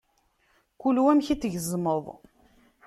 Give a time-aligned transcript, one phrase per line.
[0.79, 2.05] Kul wa amek i t-tgezmeḍ.